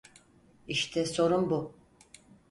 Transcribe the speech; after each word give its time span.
İşte 0.67 1.05
sorun 1.05 1.49
bu. 1.49 1.75